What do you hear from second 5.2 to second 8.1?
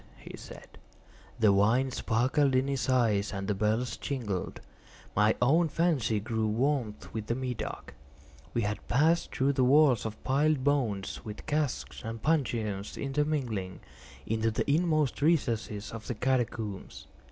own fancy grew warm with the Medoc.